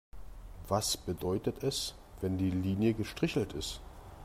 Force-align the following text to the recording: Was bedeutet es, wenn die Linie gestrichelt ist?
Was 0.67 0.97
bedeutet 0.97 1.61
es, 1.61 1.93
wenn 2.21 2.39
die 2.39 2.49
Linie 2.49 2.95
gestrichelt 2.95 3.53
ist? 3.53 3.81